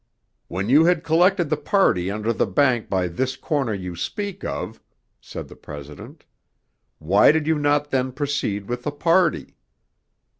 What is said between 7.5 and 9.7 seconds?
not then proceed with the party?'